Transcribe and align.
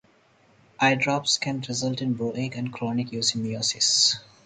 Eye 0.79 0.95
drops 0.95 1.37
can 1.37 1.61
result 1.67 2.01
in 2.01 2.15
brow 2.15 2.33
ache 2.35 2.57
and 2.57 2.73
chronic 2.73 3.11
use 3.11 3.35
in 3.35 3.43
miosis. 3.43 4.15